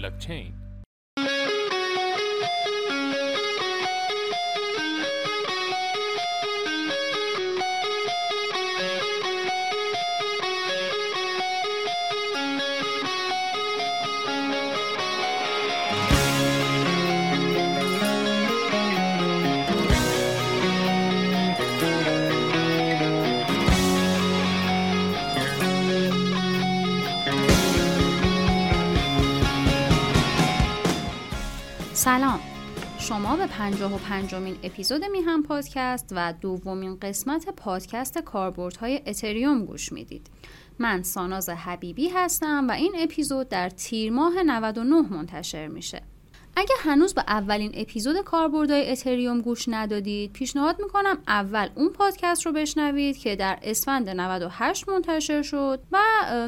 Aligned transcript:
بلاکچین 0.00 0.52
سلام. 32.10 32.40
شما 32.98 33.36
به 33.36 33.46
پنجاه 33.46 33.94
و 33.94 33.98
پنجمین 33.98 34.56
اپیزود 34.62 35.04
میهم 35.04 35.42
پادکست 35.42 36.08
و 36.12 36.34
دومین 36.40 36.98
قسمت 37.02 37.48
پادکست 37.48 38.18
کاربردهای 38.18 39.02
اتریوم 39.06 39.64
گوش 39.64 39.92
می‌دید. 39.92 40.26
من 40.78 41.02
ساناز 41.02 41.48
حبیبی 41.48 42.08
هستم 42.08 42.68
و 42.68 42.72
این 42.72 42.92
اپیزود 42.98 43.48
در 43.48 43.68
تیر 43.68 44.12
ماه 44.12 44.42
99 44.42 45.00
منتشر 45.00 45.66
میشه. 45.66 46.02
اگه 46.56 46.74
هنوز 46.78 47.14
به 47.14 47.24
اولین 47.28 47.70
اپیزود 47.74 48.16
کاربردهای 48.16 48.90
اتریوم 48.90 49.40
گوش 49.40 49.64
ندادید 49.68 50.32
پیشنهاد 50.32 50.76
می‌کنم 50.82 51.18
اول 51.28 51.68
اون 51.74 51.88
پادکست 51.88 52.46
رو 52.46 52.52
بشنوید 52.52 53.18
که 53.18 53.36
در 53.36 53.58
اسفند 53.62 54.08
98 54.08 54.88
منتشر 54.88 55.42
شد 55.42 55.80
و 55.92 55.98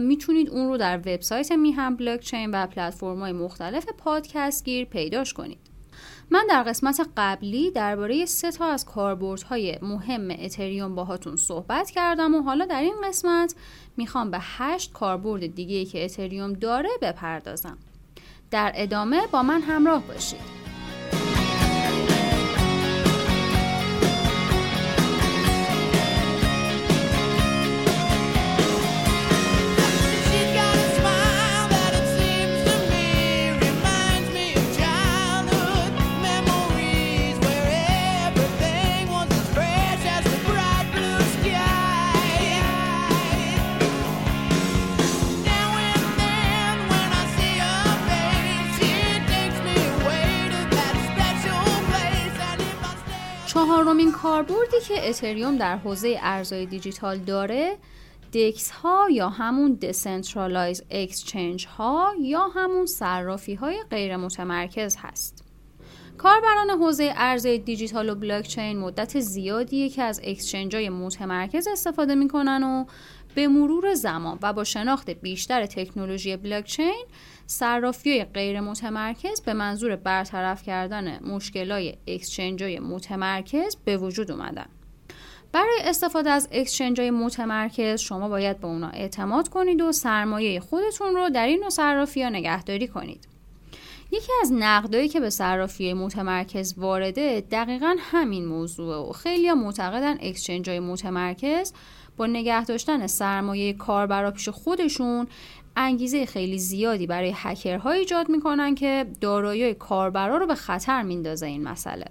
می‌تونید 0.01 0.51
اون 0.51 0.69
رو 0.69 0.77
در 0.77 0.99
وبسایت 0.99 1.53
میهم 1.53 1.97
بلاکچین 1.97 2.51
و 2.51 2.67
پلتفرم‌های 2.67 3.33
مختلف 3.33 3.87
پادکست 3.99 4.65
گیر 4.65 4.85
پیداش 4.85 5.33
کنید. 5.33 5.59
من 6.31 6.47
در 6.49 6.63
قسمت 6.63 7.09
قبلی 7.17 7.71
درباره 7.71 8.27
سه 8.27 8.51
تا 8.51 8.67
از 8.67 8.85
کاربردهای 8.85 9.79
مهم 9.83 10.31
اتریوم 10.31 10.95
باهاتون 10.95 11.37
صحبت 11.37 11.91
کردم 11.91 12.35
و 12.35 12.43
حالا 12.43 12.65
در 12.65 12.81
این 12.81 12.95
قسمت 13.05 13.55
می‌خوام 13.97 14.31
به 14.31 14.39
هشت 14.41 14.93
کاربرد 14.93 15.55
دیگه 15.55 15.85
که 15.85 16.05
اتریوم 16.05 16.53
داره 16.53 16.89
بپردازم. 17.03 17.79
در 18.53 18.73
ادامه 18.75 19.27
با 19.27 19.43
من 19.43 19.63
همراه 19.63 20.03
باشید. 20.03 20.53
چهارمین 54.03 54.23
کاربردی 54.23 54.81
که 54.89 55.09
اتریوم 55.09 55.57
در 55.57 55.77
حوزه 55.77 56.19
ارزهای 56.23 56.67
دیجیتال 56.67 57.19
داره 57.19 57.77
DEX 58.33 58.71
ها 58.71 59.09
یا 59.11 59.29
همون 59.29 59.75
decentralized 59.75 60.83
exchange 60.91 61.67
ها 61.67 62.13
یا 62.21 62.49
همون 62.55 62.87
صرافی 62.87 63.55
های 63.55 63.83
غیر 63.91 64.17
متمرکز 64.17 64.97
هست. 64.99 65.45
کاربران 66.19 66.71
حوزه 66.71 67.13
ارزهای 67.17 67.59
دیجیتال 67.59 68.09
و 68.09 68.15
بلاکچین 68.15 68.79
مدت 68.79 69.21
زیادیه 69.21 69.89
که 69.89 70.03
از 70.03 70.21
exchange 70.25 70.77
های 70.77 70.89
متمرکز 70.89 71.69
استفاده 71.69 72.15
می‌کنن 72.15 72.63
و 72.63 72.85
به 73.35 73.49
مرور 73.49 73.95
زمان 73.95 74.39
و 74.43 74.53
با 74.53 74.65
شناخت 74.65 75.11
بیشتر 75.11 75.67
تکنولوژی 75.67 76.37
بلاکچین 76.37 77.05
صرافی 77.47 78.25
غیر 78.25 78.61
متمرکز 78.61 79.41
به 79.41 79.53
منظور 79.53 79.97
برطرف 79.97 80.63
کردن 80.63 81.19
مشکلای 81.25 81.97
exchange 82.07 82.63
های 82.63 82.79
متمرکز 82.79 83.77
به 83.85 83.97
وجود 83.97 84.31
اومدن. 84.31 84.67
برای 85.53 85.81
استفاده 85.85 86.31
از 86.31 86.49
اکسچنج 86.53 87.01
های 87.01 87.11
متمرکز 87.11 88.01
شما 88.01 88.29
باید 88.29 88.61
به 88.61 88.67
اونا 88.67 88.89
اعتماد 88.89 89.49
کنید 89.49 89.81
و 89.81 89.93
سرمایه 89.93 90.61
خودتون 90.61 91.15
رو 91.15 91.29
در 91.29 91.47
این 91.47 91.61
نوع 91.61 91.71
صرافی 91.71 92.23
ها 92.23 92.29
نگهداری 92.29 92.89
کنید. 92.89 93.33
یکی 94.13 94.33
از 94.43 94.53
نقدایی 94.53 95.09
که 95.09 95.21
به 95.21 95.31
صرافی 95.31 95.93
متمرکز 95.93 96.75
وارده 96.77 97.41
دقیقا 97.51 97.97
همین 97.99 98.45
موضوع 98.47 99.09
و 99.09 99.13
خیلی 99.13 99.53
معتقدن 99.53 100.19
اکسچنج 100.21 100.71
های 100.71 100.81
متمرکز 100.81 101.73
با 102.17 102.27
نگه 102.27 102.65
داشتن 102.65 103.07
سرمایه 103.07 103.73
کاربرا 103.73 104.31
پیش 104.31 104.49
خودشون 104.49 105.27
انگیزه 105.77 106.27
خیلی 106.27 106.59
زیادی 106.59 107.07
برای 107.07 107.33
هکرها 107.37 107.91
ایجاد 107.91 108.29
می‌کنن 108.29 108.75
که 108.75 109.07
دارایی 109.21 109.75
کاربرا 109.75 110.37
رو 110.37 110.47
به 110.47 110.55
خطر 110.55 111.03
میندازه 111.03 111.47
این 111.47 111.63
مسئله. 111.63 112.07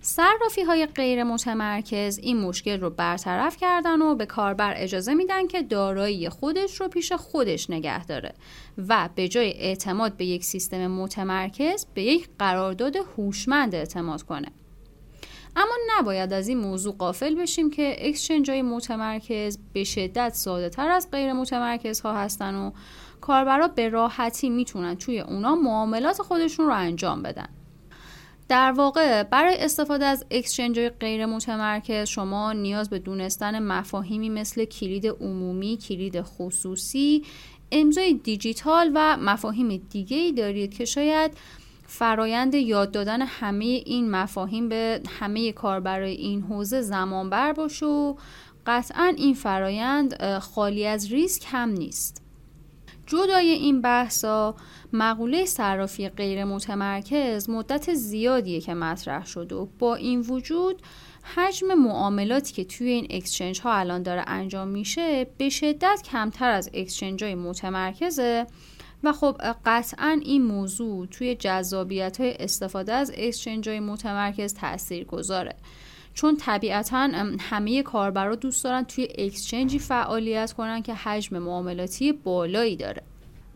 صرافی 0.00 0.62
های 0.62 0.86
غیر 0.86 1.24
متمرکز 1.24 2.18
این 2.18 2.40
مشکل 2.40 2.80
رو 2.80 2.90
برطرف 2.90 3.56
کردن 3.56 4.02
و 4.02 4.14
به 4.14 4.26
کاربر 4.26 4.74
اجازه 4.76 5.14
میدن 5.14 5.46
که 5.46 5.62
دارایی 5.62 6.28
خودش 6.28 6.80
رو 6.80 6.88
پیش 6.88 7.12
خودش 7.12 7.70
نگه 7.70 8.06
داره 8.06 8.34
و 8.88 9.08
به 9.14 9.28
جای 9.28 9.52
اعتماد 9.52 10.16
به 10.16 10.24
یک 10.24 10.44
سیستم 10.44 10.86
متمرکز 10.86 11.86
به 11.94 12.02
یک 12.02 12.28
قرارداد 12.38 12.96
هوشمند 12.96 13.74
اعتماد 13.74 14.22
کنه. 14.22 14.48
اما 15.56 15.74
نباید 15.98 16.32
از 16.32 16.48
این 16.48 16.58
موضوع 16.58 16.94
قافل 16.96 17.34
بشیم 17.34 17.70
که 17.70 17.96
اکسچنج 17.98 18.50
های 18.50 18.62
متمرکز 18.62 19.58
به 19.72 19.84
شدت 19.84 20.34
ساده 20.34 20.68
تر 20.68 20.88
از 20.88 21.10
غیر 21.10 21.32
متمرکز 21.32 22.00
ها 22.00 22.14
هستن 22.14 22.54
و 22.54 22.70
کاربرا 23.20 23.68
به 23.68 23.88
راحتی 23.88 24.50
می‌تونن 24.50 24.94
توی 24.94 25.20
اونا 25.20 25.54
معاملات 25.54 26.22
خودشون 26.22 26.66
رو 26.66 26.74
انجام 26.74 27.22
بدن. 27.22 27.48
در 28.48 28.72
واقع 28.72 29.22
برای 29.22 29.56
استفاده 29.58 30.04
از 30.04 30.24
اکسچنج 30.30 30.78
غیر 30.78 31.26
متمرکز 31.26 32.08
شما 32.08 32.52
نیاز 32.52 32.90
به 32.90 32.98
دونستن 32.98 33.58
مفاهیمی 33.58 34.28
مثل 34.28 34.64
کلید 34.64 35.06
عمومی، 35.06 35.76
کلید 35.76 36.22
خصوصی، 36.22 37.24
امضای 37.72 38.14
دیجیتال 38.14 38.90
و 38.94 39.16
مفاهیم 39.16 39.76
دیگه 39.90 40.16
ای 40.16 40.32
دارید 40.32 40.74
که 40.74 40.84
شاید 40.84 41.30
فرایند 41.86 42.54
یاد 42.54 42.90
دادن 42.90 43.22
همه 43.22 43.64
این 43.64 44.10
مفاهیم 44.10 44.68
به 44.68 45.00
همه 45.20 45.52
کاربرای 45.52 46.14
این 46.14 46.42
حوزه 46.42 46.80
زمان 46.80 47.30
بر 47.30 47.52
باشه 47.52 47.86
و 47.86 48.14
قطعا 48.66 49.14
این 49.16 49.34
فرایند 49.34 50.38
خالی 50.38 50.86
از 50.86 51.12
ریسک 51.12 51.46
هم 51.48 51.68
نیست. 51.68 52.24
جدای 53.06 53.48
این 53.48 53.80
بحثا 53.80 54.54
مقوله 54.92 55.44
صرافی 55.44 56.08
غیر 56.08 56.44
متمرکز 56.44 57.50
مدت 57.50 57.94
زیادیه 57.94 58.60
که 58.60 58.74
مطرح 58.74 59.26
شده 59.26 59.54
و 59.54 59.66
با 59.78 59.94
این 59.94 60.20
وجود 60.20 60.82
حجم 61.34 61.74
معاملاتی 61.74 62.52
که 62.52 62.64
توی 62.64 62.88
این 62.88 63.06
exchange 63.10 63.60
ها 63.60 63.74
الان 63.74 64.02
داره 64.02 64.24
انجام 64.26 64.68
میشه 64.68 65.26
به 65.38 65.48
شدت 65.48 66.02
کمتر 66.12 66.50
از 66.50 66.70
exchange 66.74 67.24
های 67.24 67.34
متمرکزه 67.34 68.46
و 69.04 69.12
خب 69.12 69.36
قطعا 69.66 70.20
این 70.22 70.42
موضوع 70.42 71.06
توی 71.06 71.34
جذابیت 71.34 72.20
های 72.20 72.34
استفاده 72.40 72.92
از 72.92 73.12
exchange 73.16 73.68
های 73.68 73.80
متمرکز 73.80 74.54
تأثیر 74.54 75.04
گذاره 75.04 75.56
چون 76.14 76.36
طبیعتا 76.36 77.08
همه 77.40 77.82
کاربرا 77.82 78.34
دوست 78.34 78.64
دارن 78.64 78.82
توی 78.82 79.08
exchange 79.18 79.71
ی 79.71 79.78
فعالیت 79.78 80.52
کنن 80.52 80.82
که 80.82 80.94
حجم 80.94 81.38
معاملاتی 81.38 82.12
بالایی 82.12 82.76
داره. 82.76 83.02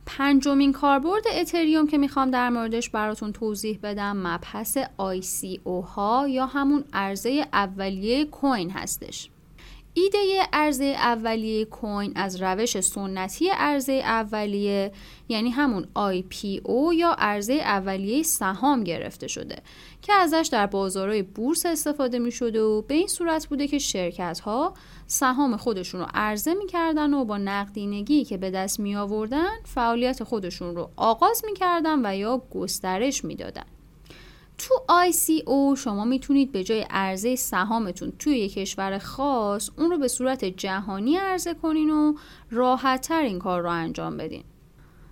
پنجمین 0.07 0.73
کاربرد 0.73 1.23
اتریوم 1.41 1.87
که 1.87 1.99
می‌خوام 1.99 2.31
در 2.31 2.51
موردش 2.51 2.91
براتون 2.91 3.33
توضیح 3.33 3.79
بدم 3.83 4.17
مبحث 4.17 4.79
ICO 4.79 5.85
ها 5.95 6.29
یا 6.29 6.47
همون 6.47 6.85
عرضه 6.93 7.47
اولیه 7.53 8.25
کوین 8.25 8.71
هستش. 8.71 9.31
ایده 10.03 10.43
عرضه 10.53 10.85
اولیه 10.85 11.65
کوین 11.65 12.13
از 12.15 12.43
روش 12.43 12.81
سنتی 12.81 13.49
عرضه 13.49 13.93
اولیه 13.93 14.93
یعنی 15.29 15.51
همون 15.51 15.85
IPO 15.85 16.95
یا 16.95 17.17
عرضه 17.19 17.53
اولیه 17.53 18.23
سهام 18.23 18.85
گرفته 18.85 19.29
شده 19.29 19.57
که 20.03 20.13
ازش 20.13 20.49
در 20.53 20.67
بازارهای 20.67 21.23
بورس 21.23 21.67
استفاده 21.67 22.19
می 22.19 22.33
شده 22.33 22.63
و 22.63 22.83
به 22.83 22.95
این 22.95 23.07
صورت 23.07 23.47
بوده 23.47 23.69
که 23.69 23.79
شرکت 23.79 24.41
ها 24.41 24.75
سهام 25.07 25.57
خودشون 25.57 26.01
رو 26.01 26.07
عرضه 26.15 26.55
می‌کردن 26.55 27.15
و 27.15 27.25
با 27.25 27.39
نقدینگی 27.39 28.25
که 28.25 28.37
به 28.37 28.51
دست 28.51 28.81
می 28.81 28.97
آوردن 28.97 29.51
فعالیت 29.65 30.25
خودشون 30.25 30.77
رو 30.77 30.91
آغاز 30.97 31.43
می‌کردن 31.45 32.07
و 32.07 32.17
یا 32.17 32.43
گسترش 32.51 33.25
می‌دادن. 33.25 33.78
تو 34.59 34.75
ICO 34.89 35.79
شما 35.79 36.05
می‌تونید 36.05 36.53
به 36.53 36.65
جای 36.65 36.87
عرضه 36.91 37.37
سهامتون 37.37 38.13
توی 38.19 38.39
یک 38.39 38.55
کشور 38.55 38.99
خاص 38.99 39.71
اون 39.79 39.91
رو 39.91 39.99
به 39.99 40.09
صورت 40.09 40.45
جهانی 40.45 41.17
عرضه 41.17 41.55
کنین 41.55 41.91
و 41.91 42.15
راحتتر 42.51 43.23
این 43.23 43.39
کار 43.39 43.63
رو 43.63 43.71
انجام 43.71 44.17
بدین. 44.17 44.45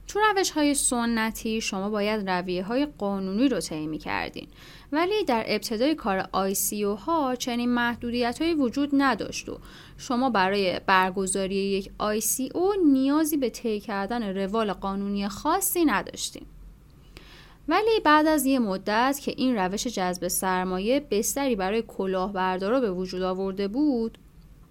تو 0.06 0.20
روش 0.20 0.50
های 0.50 0.74
سنتی 0.74 1.60
شما 1.60 1.90
باید 1.90 2.30
رویه 2.30 2.62
های 2.62 2.86
قانونی 2.86 3.48
رو 3.48 3.60
طی 3.60 3.98
کردین 3.98 4.48
ولی 4.92 5.24
در 5.24 5.44
ابتدای 5.46 5.94
کار 5.94 6.28
او 6.34 6.96
ها 6.96 7.34
چنین 7.34 7.70
محدودیت 7.70 8.42
های 8.42 8.54
وجود 8.54 8.90
نداشت 8.92 9.48
و 9.48 9.58
شما 9.98 10.30
برای 10.30 10.80
برگزاری 10.86 11.54
یک 11.54 11.90
او 12.54 12.72
نیازی 12.86 13.36
به 13.36 13.50
طی 13.50 13.80
کردن 13.80 14.36
روال 14.36 14.72
قانونی 14.72 15.28
خاصی 15.28 15.84
نداشتین. 15.84 16.46
ولی 17.68 18.00
بعد 18.04 18.26
از 18.26 18.46
یه 18.46 18.58
مدت 18.58 19.20
که 19.22 19.34
این 19.36 19.56
روش 19.56 19.86
جذب 19.86 20.28
سرمایه 20.28 21.00
بستری 21.10 21.56
برای 21.56 21.82
کلاهبردارا 21.82 22.80
به 22.80 22.90
وجود 22.90 23.22
آورده 23.22 23.68
بود 23.68 24.18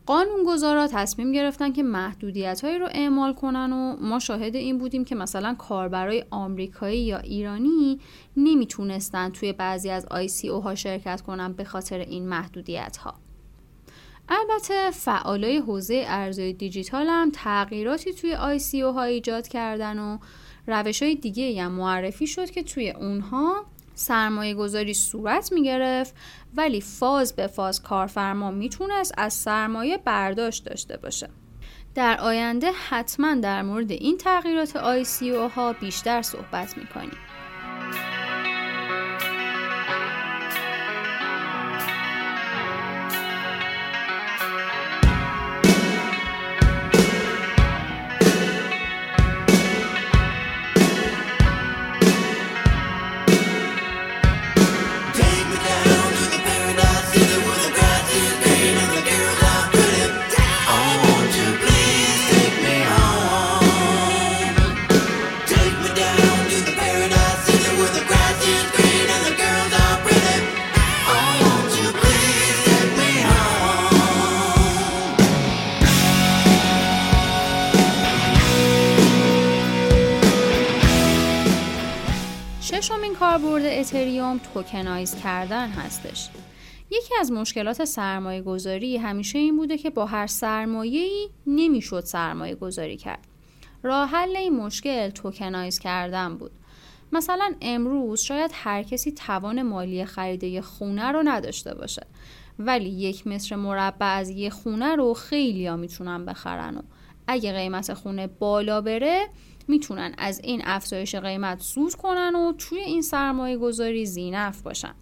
قانونگذارا 0.06 0.88
تصمیم 0.88 1.32
گرفتن 1.32 1.74
که 1.74 1.84
محدودیت 1.84 2.62
هایی 2.64 2.80
رو 2.80 2.88
اعمال 2.92 3.34
کنن 3.34 3.74
و 3.74 3.96
ما 4.06 4.20
شاهد 4.20 4.56
این 4.56 4.78
بودیم 4.78 5.06
که 5.06 5.16
مثلا 5.16 5.54
کاربرای 5.54 6.26
آمریکایی 6.32 7.02
یا 7.02 7.18
ایرانی 7.18 8.00
نمی‌تونستن 8.38 9.30
توی 9.30 9.54
بعضی 9.54 9.90
از 9.90 10.08
او 10.44 10.62
ها 10.62 10.76
شرکت 10.76 11.22
کنن 11.22 11.54
به 11.54 11.64
خاطر 11.64 12.00
این 12.00 12.28
محدودیت 12.28 12.98
ها. 12.98 13.14
البته 14.30 14.92
فعالای 14.92 15.58
حوزه 15.58 16.04
ارزهای 16.08 16.54
دیجیتال 16.54 17.08
هم 17.08 17.32
تغییراتی 17.34 18.14
توی 18.14 18.34
او 18.82 18.94
ها 18.94 19.04
ایجاد 19.04 19.48
کردن 19.48 20.00
و 20.00 20.18
روش 20.68 21.04
های 21.04 21.16
دیگه 21.16 21.64
هم 21.64 21.72
معرفی 21.72 22.28
شد 22.28 22.50
که 22.50 22.64
توی 22.64 22.90
اونها 22.90 23.66
سرمایه 23.96 24.54
گذاری 24.54 24.94
صورت 24.94 25.54
می 25.54 25.64
گرفت 25.64 26.16
ولی 26.56 26.82
فاز 26.82 27.36
به 27.36 27.48
فاز 27.48 27.84
کارفرما 27.84 28.52
می‌تونست 28.52 29.14
از 29.18 29.34
سرمایه 29.34 29.98
برداشت 29.98 30.66
داشته 30.66 30.98
باشه. 30.98 31.30
در 31.96 32.18
آینده 32.22 32.72
حتما 32.90 33.36
در 33.36 33.62
مورد 33.62 33.92
این 33.92 34.18
تغییرات 34.18 34.76
او 34.76 35.50
ها 35.50 35.74
بیشتر 35.74 36.22
صحبت 36.22 36.78
می‌کنیم. 36.78 37.18
کاربرد 83.36 83.66
اتریوم 83.66 84.40
tokenize 84.54 85.16
کردن 85.16 85.70
هستش. 85.70 86.30
یکی 86.92 87.14
از 87.20 87.32
مشکلات 87.32 87.86
سرمایه 87.86 88.42
گذاری 88.42 88.98
همیشه 88.98 89.40
این 89.40 89.58
بوده 89.58 89.78
که 89.78 89.90
با 89.90 90.06
هر 90.06 90.28
سرمایه‌ای 90.28 91.30
نمی‌شد 91.48 92.00
سرمایه 92.00 92.56
گذاری 92.56 92.98
کرد. 92.98 93.28
راه 93.84 94.10
حل 94.10 94.36
این 94.36 94.56
مشکل 94.56 95.10
tokenize 95.10 95.80
کردن 95.80 96.38
بود. 96.38 96.52
مثلا 97.12 97.54
امروز 97.62 98.22
شاید 98.22 98.52
هر 98.54 98.84
کسی 98.84 99.12
توان 99.12 99.62
مالی 99.62 100.06
خرید 100.06 100.44
یه 100.44 100.62
خونه 100.62 101.12
رو 101.12 101.22
نداشته 101.26 101.74
باشه 101.74 102.08
ولی 102.60 102.90
یک 102.90 103.28
متر 103.28 103.56
مربع 103.56 104.06
از 104.06 104.30
یه 104.30 104.50
خونه 104.50 104.96
رو 104.96 105.14
خیلی 105.14 105.68
ها 105.68 105.76
می‌تونن 105.76 106.26
بخرن 106.26 106.78
و 106.78 106.82
اگه 107.28 107.54
قیمت 107.54 107.94
خونه 107.94 108.28
بالا 108.28 108.82
بره 108.82 109.28
می‌تونن 109.68 110.16
از 110.18 110.42
این 110.44 110.62
افزایش 110.64 111.16
قیمت 111.16 111.62
سود 111.62 111.96
کنن 111.96 112.36
و 112.36 112.54
توی 112.54 112.80
این 112.80 113.02
سرمایه 113.02 113.58
گذاری 113.58 114.06
ذینفع 114.06 114.62
باشن. 114.62 114.94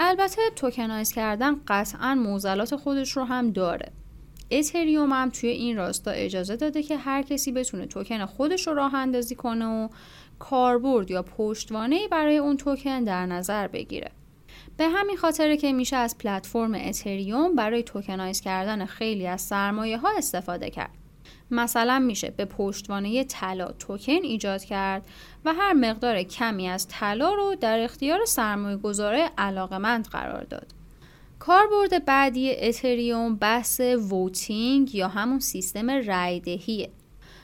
البته 0.00 0.42
tokenize 0.56 1.12
کردن 1.12 1.60
قطعا 1.68 2.14
معضلات 2.14 2.76
خودش 2.76 3.16
رو 3.16 3.24
هم 3.24 3.50
داره. 3.50 3.92
اتریوم 4.50 5.12
هم 5.12 5.30
توی 5.30 5.48
این 5.48 5.76
راستا 5.76 6.10
اجازه 6.10 6.56
داده 6.56 6.82
که 6.82 6.96
هر 6.96 7.22
کسی 7.22 7.52
بتونه 7.52 7.86
توکن 7.86 8.26
خودش 8.26 8.66
رو 8.66 8.74
راه 8.74 8.94
اندازی 8.94 9.34
کنه 9.34 9.66
و 9.66 9.88
کاربرد 10.38 11.10
یا 11.10 11.22
پشتوانه 11.22 12.08
برای 12.08 12.38
اون 12.38 12.56
توکن 12.56 13.04
در 13.04 13.26
نظر 13.26 13.68
بگیره. 13.68 14.10
به 14.76 14.88
همین 14.88 15.16
خاطره 15.16 15.56
که 15.56 15.72
میشه 15.72 15.96
از 15.96 16.18
پلتفرم 16.18 16.74
اتریوم 16.74 17.54
برای 17.54 17.82
tokenize 17.82 18.40
کردن 18.40 18.84
خیلی 18.84 19.26
از 19.26 19.40
سرمایه 19.40 19.98
ها 19.98 20.08
استفاده 20.16 20.70
کرد. 20.70 20.97
مثلا 21.50 21.98
میشه 21.98 22.30
به 22.30 22.44
پشتوانه 22.44 23.24
طلا 23.24 23.66
توکن 23.66 24.12
ایجاد 24.12 24.64
کرد 24.64 25.06
و 25.44 25.54
هر 25.54 25.72
مقدار 25.72 26.22
کمی 26.22 26.68
از 26.68 26.88
طلا 26.88 27.34
رو 27.34 27.54
در 27.60 27.78
اختیار 27.78 28.24
سرمایه 28.24 28.76
گذاره 28.76 29.30
علاقمند 29.38 30.06
قرار 30.06 30.44
داد. 30.44 30.66
کاربرد 31.38 32.04
بعدی 32.04 32.56
اتریوم 32.56 33.36
بحث 33.36 33.80
ووتینگ 33.80 34.94
یا 34.94 35.08
همون 35.08 35.40
سیستم 35.40 35.90
رایدهیه. 35.90 36.90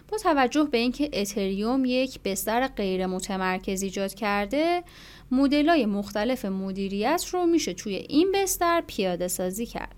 با 0.08 0.18
توجه 0.18 0.64
به 0.64 0.78
اینکه 0.78 1.10
اتریوم 1.12 1.84
یک 1.84 2.20
بستر 2.24 2.66
غیر 2.66 3.06
متمرکز 3.06 3.82
ایجاد 3.82 4.14
کرده 4.14 4.82
مدلای 5.30 5.86
مختلف 5.86 6.44
مدیریت 6.44 7.24
رو 7.32 7.46
میشه 7.46 7.72
توی 7.74 7.94
این 7.94 8.32
بستر 8.34 8.82
پیاده 8.86 9.28
سازی 9.28 9.66
کرد. 9.66 9.93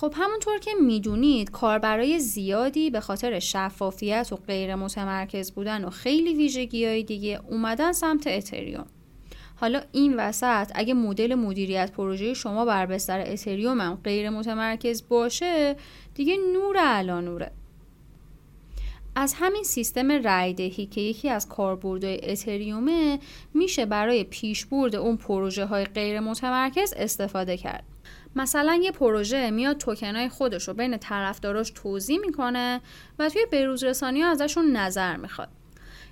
خب 0.00 0.14
همونطور 0.16 0.58
که 0.58 0.70
می‌دونید 0.80 1.50
کاربرای 1.50 2.18
زیادی 2.18 2.90
به 2.90 3.00
خاطر 3.00 3.38
شفافیت 3.38 4.28
و 4.32 4.36
غیر 4.36 4.74
متمرکز 4.74 5.52
بودن 5.52 5.84
و 5.84 5.90
خیلی 5.90 6.34
ویژگی 6.34 6.86
های 6.86 7.02
دیگه 7.02 7.40
اومدن 7.48 7.92
سمت 7.92 8.26
اتریوم. 8.26 8.86
حالا 9.56 9.80
این 9.92 10.16
وسط 10.16 10.72
اگه 10.74 10.94
مدل 10.94 11.34
مدیریت 11.34 11.92
پروژه 11.92 12.34
شما 12.34 12.64
بر 12.64 12.86
بستر 12.86 13.20
اتریوم 13.20 13.80
هم 13.80 13.98
غیر 14.04 14.30
متمرکز 14.30 15.08
باشه 15.08 15.76
دیگه 16.14 16.36
نور 16.52 16.76
علا 16.76 17.20
نوره. 17.20 17.50
از 19.14 19.34
همین 19.36 19.62
سیستم 19.62 20.12
رایدهی 20.12 20.86
که 20.86 21.00
یکی 21.00 21.28
از 21.28 21.48
کاربردهای 21.48 22.30
اتریومه 22.30 23.18
میشه 23.54 23.86
برای 23.86 24.24
پیشبرد 24.24 24.96
اون 24.96 25.16
پروژه 25.16 25.64
های 25.64 25.84
غیر 25.84 26.20
متمرکز 26.20 26.94
استفاده 26.96 27.56
کرد. 27.56 27.84
مثلا 28.36 28.80
یه 28.82 28.90
پروژه 28.90 29.50
میاد 29.50 29.78
توکنای 29.78 30.28
خودش 30.28 30.68
رو 30.68 30.74
بین 30.74 30.96
طرفداراش 30.96 31.70
توزیع 31.70 32.18
می‌کنه 32.18 32.80
و 33.18 33.28
توی 33.28 33.46
بروز 33.52 33.84
رسانی 33.84 34.22
ازشون 34.22 34.76
نظر 34.76 35.16
می‌خواد. 35.16 35.48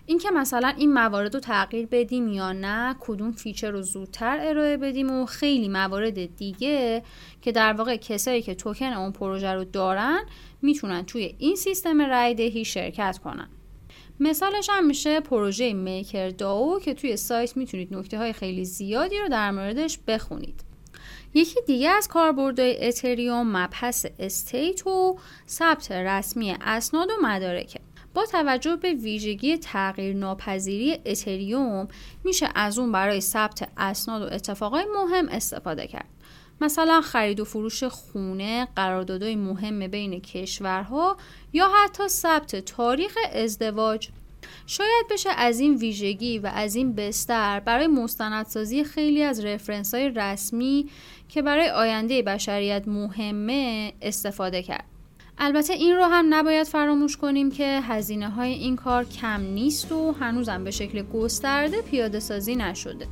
اینکه 0.06 0.30
مثلا 0.30 0.68
این 0.76 0.92
موارد 0.92 1.34
رو 1.34 1.40
تغییر 1.40 1.86
بدیم 1.86 2.28
یا 2.28 2.52
نه 2.52 2.96
کدوم 3.00 3.32
feature 3.32 3.70
رو 3.70 3.82
زودتر 3.82 4.38
ارائه 4.40 4.76
بدیم 4.76 5.10
و 5.10 5.26
خیلی 5.26 5.68
موارد 5.68 6.36
دیگه 6.36 7.02
که 7.42 7.52
در 7.52 7.72
واقع 7.72 7.96
کسایی 7.96 8.42
که 8.42 8.54
توکن 8.54 8.92
اون 8.92 9.12
پروژه 9.12 9.52
رو 9.52 9.64
دارن 9.64 10.20
می‌تونن 10.62 11.02
توی 11.02 11.34
این 11.38 11.56
سیستم 11.56 12.02
رایدهی 12.02 12.64
شرکت 12.64 13.18
کنن. 13.24 13.48
مثالش 14.20 14.70
هم 14.70 14.86
میشه 14.86 15.20
پروژه 15.20 15.72
میکر 15.72 16.28
داو 16.28 16.80
که 16.80 16.94
توی 16.94 17.16
سایت 17.16 17.56
می‌تونید 17.56 17.94
نکته 17.94 18.18
های 18.18 18.32
خیلی 18.32 18.64
زیادی 18.64 19.18
رو 19.18 19.28
در 19.28 19.50
موردش 19.50 19.98
بخونید. 20.06 20.65
یکی 21.36 21.60
دیگه 21.66 21.88
از 21.88 22.08
کاربردهای 22.08 22.86
اتریوم 22.86 23.56
مبحث 23.56 24.06
استیت 24.18 24.86
و 24.86 25.18
ثبت 25.48 25.92
رسمی 25.92 26.56
اسناد 26.60 27.10
و 27.10 27.12
مدارکه. 27.22 27.80
با 28.14 28.26
توجه 28.26 28.76
به 28.76 28.92
ویژگی 28.92 29.58
تغییر 29.58 30.16
ناپذیری 30.16 30.98
اتریوم 31.06 31.88
میشه 32.24 32.48
از 32.54 32.78
اون 32.78 32.92
برای 32.92 33.20
ثبت 33.20 33.68
اسناد 33.76 34.22
و 34.22 34.34
اتفاقای 34.34 34.84
مهم 34.94 35.28
استفاده 35.28 35.86
کرد. 35.86 36.08
مثلا 36.60 37.00
خرید 37.00 37.40
و 37.40 37.44
فروش 37.44 37.84
خونه، 37.84 38.68
قراردادهای 38.76 39.36
مهم 39.36 39.86
بین 39.86 40.20
کشورها 40.20 41.16
یا 41.52 41.68
حتی 41.68 42.08
ثبت 42.08 42.56
تاریخ 42.56 43.16
ازدواج. 43.32 44.08
شاید 44.66 45.06
بشه 45.10 45.30
از 45.30 45.60
این 45.60 45.74
ویژگی 45.74 46.38
و 46.38 46.50
از 46.54 46.74
این 46.74 46.94
بستر 46.94 47.60
برای 47.60 47.86
مستندسازی 47.86 48.84
خیلی 48.84 49.22
از 49.22 49.44
رفرنس 49.44 49.94
های 49.94 50.08
رسمی 50.08 50.90
که 51.28 51.42
برای 51.42 51.68
آینده 51.68 52.22
بشریت 52.22 52.88
مهمه 52.88 53.92
استفاده 54.02 54.62
کرد. 54.62 54.84
البته 55.38 55.72
این 55.72 55.96
رو 55.96 56.04
هم 56.04 56.34
نباید 56.34 56.66
فراموش 56.66 57.16
کنیم 57.16 57.50
که 57.50 57.80
هزینه 57.82 58.28
های 58.28 58.52
این 58.52 58.76
کار 58.76 59.04
کم 59.04 59.40
نیست 59.40 59.92
و 59.92 60.12
هنوزم 60.12 60.64
به 60.64 60.70
شکل 60.70 61.02
گسترده 61.02 61.82
پیاده 61.82 62.20
سازی 62.20 62.56
نشده. 62.56 63.06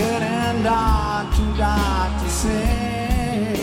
Getting 0.00 0.62
dark, 0.62 1.26
too 1.36 1.52
dark 1.64 2.10
to 2.22 2.28
see. 2.40 3.58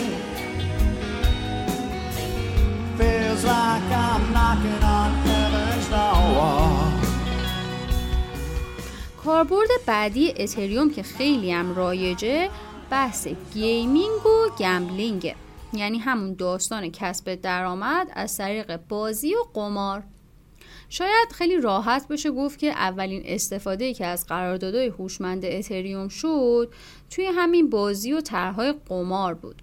Feels 2.97 3.43
like 3.53 3.87
I'm 4.07 4.23
knocking 4.35 4.83
on 4.97 5.09
heaven's 5.25 5.87
door. 5.89 6.75
کاربرد 9.23 9.69
بعدی 9.85 10.33
اتریوم 10.37 10.89
که 10.89 11.03
خیلی 11.03 11.51
هم 11.51 11.75
رایجه 11.75 12.49
بحث 12.89 13.27
gaming 13.53 14.25
و 14.25 14.49
gambling 14.59 15.27
ه 15.27 15.35
یعنی 15.73 15.97
همون 15.97 16.33
داستان 16.33 16.91
کسب 16.91 17.35
درآمد 17.35 18.07
از 18.13 18.37
طریق 18.37 18.77
بازی 18.77 19.35
و 19.35 19.37
قمار 19.53 20.03
شاید 20.89 21.31
خیلی 21.31 21.57
راحت 21.57 22.07
بشه 22.07 22.31
گفت 22.31 22.59
که 22.59 22.71
اولین 22.71 23.21
استفاده 23.25 23.93
که 23.93 24.05
از 24.05 24.25
قراردادهای 24.27 24.87
هوشمند 24.87 25.45
اتریوم 25.45 26.07
شد 26.07 26.73
توی 27.09 27.25
همین 27.25 27.69
بازی 27.69 28.13
و 28.13 28.21
طرحهای 28.21 28.73
قمار 28.89 29.33
بود. 29.33 29.61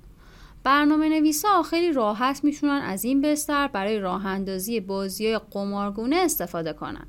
برنامه 0.65 1.09
نویسا 1.09 1.63
خیلی 1.63 1.93
راحت 1.93 2.45
می‌تونن 2.45 2.83
از 2.83 3.05
این 3.05 3.21
بستر 3.21 3.69
برای 3.69 3.99
راه 3.99 4.27
اندازی 4.27 4.81
بازی 4.81 5.39
قمارگونه 5.39 6.17
استفاده 6.17 6.73
کنن. 6.73 7.07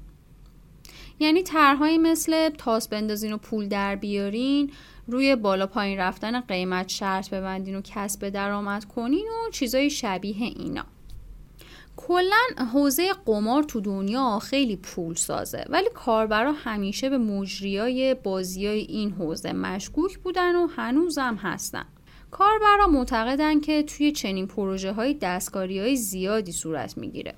یعنی 1.20 1.44
طرحهایی 1.44 1.98
مثل 1.98 2.50
تاس 2.50 2.88
بندازین 2.88 3.34
و 3.34 3.38
پول 3.38 3.68
در 3.68 3.96
بیارین 3.96 4.72
روی 5.08 5.36
بالا 5.36 5.68
پایین 5.68 6.00
رفتن 6.00 6.42
قیمت 6.42 6.90
شرط 6.90 7.30
ببندین 7.30 7.76
و 7.76 7.82
کسب 7.82 8.30
درآمد 8.30 8.86
کنین 8.86 9.28
و 9.28 9.52
چیزای 9.52 9.90
شبیه 9.90 10.44
اینا. 10.44 10.86
کلا 12.08 12.66
حوزه 12.74 13.14
قمار 13.26 13.64
تو 13.64 13.82
دنیا 13.82 14.40
خیلی 14.40 14.76
پول 14.76 15.16
سازه 15.16 15.66
ولی 15.70 15.90
کاربرا 15.94 16.52
همیشه 16.52 17.10
به 17.10 17.18
مجریای 17.18 18.14
بازی 18.14 18.68
های 18.68 18.80
این 18.80 19.12
حوزه 19.12 19.54
مشکوک 19.54 20.18
بودن 20.18 20.56
و 20.56 20.68
هنوزم 20.68 21.36
هستن. 21.36 21.86
کاربرا 22.32 22.88
معتقدن 22.88 23.60
که 23.60 23.84
توی 23.84 24.12
چنین 24.12 24.48
پروژه 24.48 24.92
های 24.92 25.14
دستکاری 25.14 25.80
های 25.80 25.96
زیادی 25.96 26.52
صورت 26.52 26.98
می‌گیره. 26.98 27.34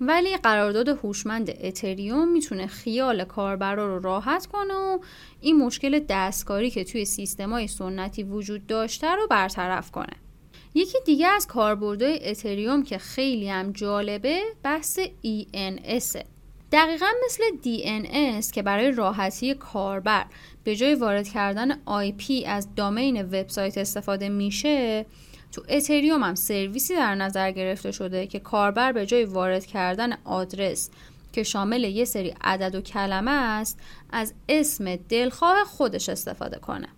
ولی 0.00 0.36
قرارداد 0.36 0.88
هوشمند 0.88 1.50
اتریوم 1.60 2.28
می‌تونه 2.28 2.66
خیال 2.66 3.24
کاربرا 3.24 3.96
رو 3.96 4.02
راحت 4.02 4.46
کنه 4.46 4.74
و 4.74 4.98
این 5.40 5.56
مشکل 5.56 6.00
دستکاری 6.08 6.70
که 6.70 6.84
توی 6.84 7.04
سیستمای 7.04 7.68
سنتی 7.68 8.22
وجود 8.22 8.66
داشته 8.66 9.14
رو 9.14 9.26
برطرف 9.30 9.90
کنه. 9.90 10.19
یکی 10.74 10.98
دیگه 11.06 11.26
از 11.26 11.46
کاربردهای 11.46 12.30
اتریوم 12.30 12.82
که 12.82 12.98
خیلی 12.98 13.48
هم 13.48 13.72
جالبه 13.72 14.40
بحث 14.62 14.98
ENS 15.24 16.18
دقیقا 16.72 17.06
مثل 17.24 17.42
DNS 17.64 18.50
که 18.50 18.62
برای 18.62 18.90
راحتی 18.90 19.54
کاربر 19.54 20.26
به 20.64 20.76
جای 20.76 20.94
وارد 20.94 21.28
کردن 21.28 21.72
IP 21.72 22.46
از 22.46 22.68
دامین 22.76 23.22
وبسایت 23.22 23.78
استفاده 23.78 24.28
میشه 24.28 25.06
تو 25.52 25.62
اتریوم 25.68 26.22
هم 26.22 26.34
سرویسی 26.34 26.94
در 26.94 27.14
نظر 27.14 27.50
گرفته 27.50 27.92
شده 27.92 28.26
که 28.26 28.38
کاربر 28.38 28.92
به 28.92 29.06
جای 29.06 29.24
وارد 29.24 29.66
کردن 29.66 30.12
آدرس 30.24 30.90
که 31.32 31.42
شامل 31.42 31.84
یه 31.84 32.04
سری 32.04 32.34
عدد 32.40 32.74
و 32.74 32.80
کلمه 32.80 33.30
است 33.30 33.78
از 34.10 34.34
اسم 34.48 34.96
دلخواه 34.96 35.64
خودش 35.64 36.08
استفاده 36.08 36.58
کنه. 36.58 36.88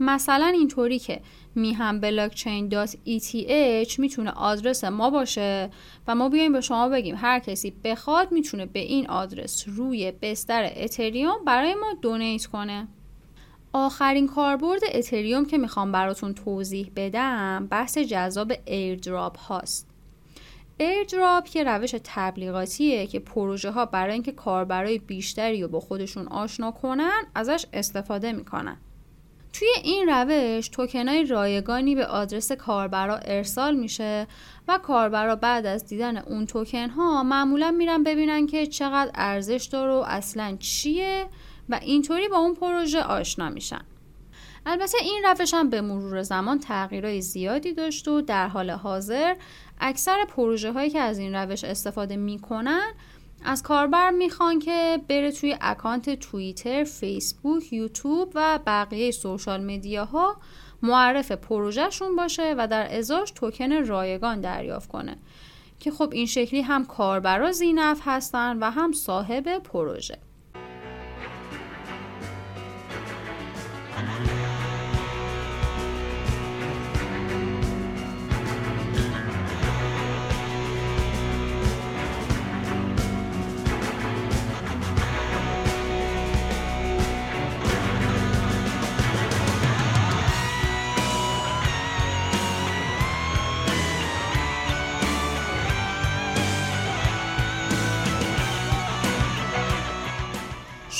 مثلا 0.00 0.46
اینطوری 0.46 0.98
که 0.98 1.20
میهم 1.54 2.00
بلاکچین 2.00 2.68
دات 2.68 2.96
ETH 3.06 3.98
می‌تونه 3.98 4.30
آدرس 4.30 4.84
ما 4.84 5.10
باشه 5.10 5.70
و 6.08 6.14
ما 6.14 6.28
بیایم 6.28 6.52
به 6.52 6.60
شما 6.60 6.88
بگیم 6.88 7.14
هر 7.18 7.38
کسی 7.38 7.70
بخواد 7.84 8.32
می‌تونه 8.32 8.66
به 8.66 8.78
این 8.78 9.10
آدرس 9.10 9.64
روی 9.66 10.12
بستر 10.22 10.70
اتریوم 10.76 11.44
برای 11.46 11.74
ما 11.74 11.94
دونیت 12.02 12.46
کنه. 12.46 12.88
آخرین 13.72 14.26
کاربرد 14.26 14.80
اتریوم 14.94 15.44
که 15.44 15.58
می‌خوام 15.58 15.92
براتون 15.92 16.34
توضیح 16.34 16.90
بدم 16.96 17.68
بحث 17.70 17.98
جذاب 17.98 18.52
airdrop 18.64 19.38
هاست. 19.38 19.90
airdrop 20.78 21.56
یه 21.56 21.64
روش 21.64 21.94
تبلیغاتیه 22.04 23.06
که 23.06 23.18
پروژه 23.18 23.70
ها 23.70 23.86
برای 23.86 24.12
اینکه 24.12 24.32
کاربرای 24.32 24.98
بیشتری 24.98 25.62
رو 25.62 25.68
با 25.68 25.80
خودشون 25.80 26.28
آشنا 26.28 26.70
کنن 26.70 27.22
ازش 27.34 27.66
استفاده 27.72 28.32
می‌کنن. 28.32 28.76
توی 29.58 29.68
این 29.82 30.08
روش 30.08 30.68
توکنای 30.68 31.24
رایگانی 31.24 31.94
به 31.94 32.06
آدرس 32.06 32.52
کاربرا 32.52 33.16
ارسال 33.16 33.74
میشه 33.74 34.26
و 34.68 34.78
کاربرا 34.78 35.36
بعد 35.36 35.66
از 35.66 35.86
دیدن 35.86 36.16
اون 36.16 36.46
توکن 36.46 36.88
ها 36.90 37.22
معمولا 37.22 37.70
میرن 37.70 38.02
ببینن 38.02 38.46
که 38.46 38.66
چقدر 38.66 39.10
ارزش 39.14 39.68
داره 39.72 39.92
و 39.92 40.04
اصلا 40.06 40.56
چیه 40.60 41.26
و 41.68 41.80
اینطوری 41.82 42.28
با 42.28 42.36
اون 42.36 42.54
پروژه 42.54 43.02
آشنا 43.02 43.50
میشن. 43.50 43.80
البته 44.66 44.98
این 45.02 45.22
روش 45.24 45.54
هم 45.54 45.70
به 45.70 45.80
مرور 45.80 46.22
زمان 46.22 46.58
تغییرهای 46.58 47.22
زیادی 47.22 47.72
داشت 47.72 48.08
و 48.08 48.20
در 48.20 48.48
حال 48.48 48.70
حاضر 48.70 49.34
اکثر 49.80 50.24
پروژه 50.24 50.72
هایی 50.72 50.90
که 50.90 51.00
از 51.00 51.18
این 51.18 51.34
روش 51.34 51.64
استفاده 51.64 52.16
می‌کنن 52.16 52.92
از 53.44 53.62
کاربر 53.62 54.10
می‌خوان 54.10 54.58
که 54.58 55.00
بره 55.08 55.32
توی 55.32 55.56
اکانت 55.60 56.20
توییتر، 56.20 56.84
فیسبوک، 56.84 57.72
یوتیوب 57.72 58.32
و 58.34 58.58
بقیه 58.66 59.10
سوشال 59.10 59.64
مدیاها 59.64 60.36
معرف 60.82 61.32
پروژهشون 61.32 62.16
باشه 62.16 62.54
و 62.58 62.66
در 62.66 62.98
ازاش 62.98 63.30
توکن 63.30 63.72
رایگان 63.72 64.40
دریافت 64.40 64.88
کنه. 64.88 65.16
که 65.80 65.90
خب 65.90 66.08
این 66.12 66.26
شکلی 66.26 66.60
هم 66.60 66.84
کاربرا 66.84 67.52
زینف 67.52 68.00
هستن 68.04 68.58
و 68.58 68.70
هم 68.70 68.92
صاحب 68.92 69.58
پروژه. 69.58 70.18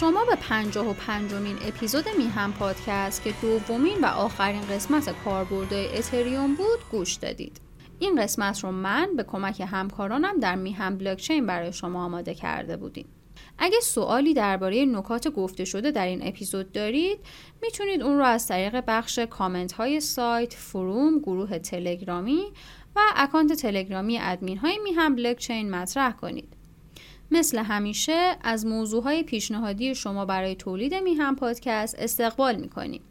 شما 0.00 0.24
به 0.24 0.36
پنجاه 0.36 0.90
و 0.90 0.92
پنجمین 0.92 1.56
اپیزود 1.66 2.04
میهم 2.18 2.52
پادکست 2.52 3.22
که 3.24 3.34
دومین 3.42 4.00
و 4.00 4.06
آخرین 4.06 4.60
قسمت 4.60 5.24
کاربردهای 5.24 5.98
اتریوم 5.98 6.54
بود 6.54 6.78
گوش 6.90 7.14
دادید. 7.14 7.60
این 7.98 8.22
قسمت 8.22 8.64
رو 8.64 8.70
من 8.70 9.16
به 9.16 9.22
کمک 9.22 9.60
همکارانم 9.60 10.40
در 10.40 10.54
میهم 10.54 10.98
بلاکچین 10.98 11.46
برای 11.46 11.72
شما 11.72 12.04
آماده 12.04 12.34
کرده 12.34 12.76
بودیم. 12.76 13.06
اگه 13.58 13.80
سوالی 13.80 14.34
درباره 14.34 14.84
نکات 14.84 15.28
گفته 15.28 15.64
شده 15.64 15.90
در 15.90 16.06
این 16.06 16.28
اپیزود 16.28 16.72
دارید 16.72 17.18
می‌تونید 17.62 18.02
اون 18.02 18.18
رو 18.18 18.24
از 18.24 18.48
طریق 18.48 18.84
بخش 18.86 19.18
کامنت 19.18 19.72
های 19.72 20.00
سایت، 20.00 20.54
فروم، 20.54 21.18
گروه 21.18 21.58
تلگرامی 21.58 22.44
و 22.96 23.00
اکانت 23.16 23.52
تلگرامی 23.52 24.18
ادمین 24.20 24.58
های 24.58 24.78
میهم 24.78 25.14
بلاکچین 25.14 25.70
مطرح 25.70 26.12
کنید. 26.12 26.56
مثل 27.30 27.58
همیشه 27.58 28.36
از 28.42 28.66
موضوعهای 28.66 29.22
پیشنهادی 29.22 29.94
شما 29.94 30.24
برای 30.24 30.54
تولید 30.54 30.94
میهم 30.94 31.36
پادکست 31.36 31.98
استقبال 31.98 32.56
می‌کنیم. 32.56 33.02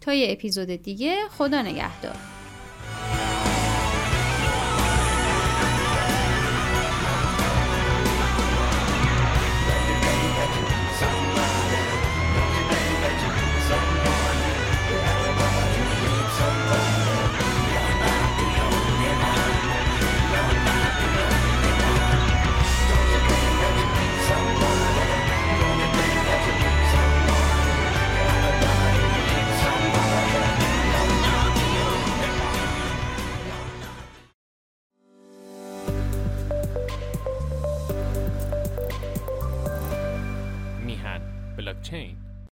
تا 0.00 0.14
یه 0.14 0.32
اپیزود 0.32 0.68
دیگه 0.68 1.16
خدا 1.30 1.62
نگهدار. 1.62 2.39